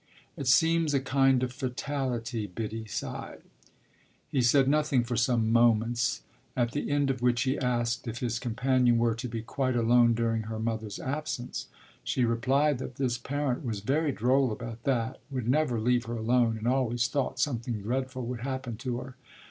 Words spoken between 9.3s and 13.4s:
quite alone during her mother's absence. She replied that this